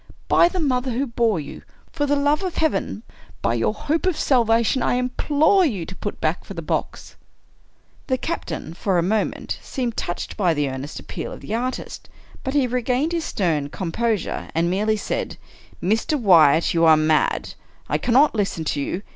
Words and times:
By 0.27 0.49
the 0.49 0.59
mother 0.59 0.89
who 0.93 1.05
bore 1.05 1.39
you— 1.39 1.61
for 1.93 2.07
the 2.07 2.15
love 2.15 2.41
of 2.41 2.55
Heaven— 2.55 3.03
by 3.43 3.53
your 3.53 3.71
hope 3.71 4.07
of 4.07 4.17
salvation, 4.17 4.81
I 4.81 4.95
implore 4.95 5.63
you 5.63 5.85
to 5.85 5.95
put 5.95 6.19
back 6.19 6.43
for 6.43 6.55
the 6.55 6.63
box!" 6.63 7.15
The 8.07 8.17
captain, 8.17 8.73
for 8.73 8.97
a 8.97 9.03
moment, 9.03 9.59
seemed 9.61 9.95
touched 9.95 10.35
by 10.35 10.55
the 10.55 10.63
ear 10.65 10.79
nest 10.79 10.99
appeal 10.99 11.31
of 11.31 11.41
the 11.41 11.53
artist, 11.53 12.09
but 12.43 12.55
he 12.55 12.65
regained 12.65 13.11
his 13.11 13.25
stern 13.25 13.69
com 13.69 13.91
posure, 13.91 14.49
and 14.55 14.71
merely 14.71 14.97
said:" 14.97 15.37
Mr. 15.83 16.19
Wyatt, 16.19 16.73
you 16.73 16.83
are 16.83 16.97
mad. 16.97 17.53
I 17.87 17.99
cannot 17.99 18.33
listen 18.33 18.63
to 18.63 18.81
you. 18.81 19.03